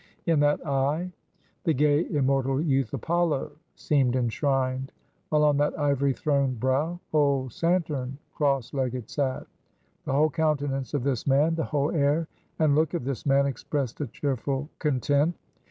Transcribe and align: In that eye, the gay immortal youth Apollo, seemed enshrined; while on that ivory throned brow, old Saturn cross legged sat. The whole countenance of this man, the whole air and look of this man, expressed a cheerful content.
In 0.25 0.39
that 0.39 0.65
eye, 0.65 1.11
the 1.63 1.75
gay 1.75 2.07
immortal 2.09 2.59
youth 2.59 2.91
Apollo, 2.91 3.51
seemed 3.75 4.15
enshrined; 4.15 4.91
while 5.29 5.43
on 5.43 5.57
that 5.57 5.77
ivory 5.79 6.11
throned 6.11 6.59
brow, 6.59 6.99
old 7.13 7.53
Saturn 7.53 8.17
cross 8.33 8.73
legged 8.73 9.11
sat. 9.11 9.45
The 10.05 10.13
whole 10.13 10.31
countenance 10.31 10.95
of 10.95 11.03
this 11.03 11.27
man, 11.27 11.53
the 11.53 11.65
whole 11.65 11.91
air 11.91 12.27
and 12.57 12.73
look 12.73 12.95
of 12.95 13.03
this 13.03 13.27
man, 13.27 13.45
expressed 13.45 14.01
a 14.01 14.07
cheerful 14.07 14.69
content. 14.79 15.35